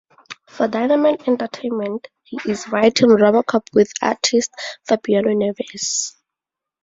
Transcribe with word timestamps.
For 0.47 0.67
Dynamite 0.67 1.27
Entertainment 1.27 2.07
he 2.23 2.39
is 2.49 2.67
writing 2.69 3.09
"RoboCop", 3.09 3.67
with 3.73 3.91
artist 4.01 4.49
Fabiano 4.87 5.29
Neves. 5.29 6.13